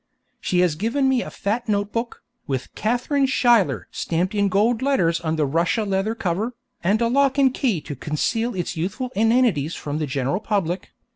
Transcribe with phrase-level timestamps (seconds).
[0.39, 5.21] She has given me a fat note book, with 'Katharine Schuyler' stamped in gold letters
[5.21, 9.75] on the Russia leather cover, and a lock and key to conceal its youthful inanities
[9.75, 10.89] from the general public.